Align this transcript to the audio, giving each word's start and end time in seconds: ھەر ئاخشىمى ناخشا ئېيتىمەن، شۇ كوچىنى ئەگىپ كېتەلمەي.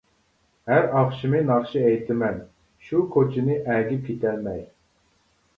ھەر 0.69 0.87
ئاخشىمى 1.01 1.41
ناخشا 1.49 1.83
ئېيتىمەن، 1.89 2.39
شۇ 2.87 3.03
كوچىنى 3.17 3.59
ئەگىپ 3.75 4.05
كېتەلمەي. 4.09 4.65